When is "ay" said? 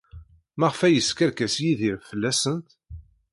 0.87-0.93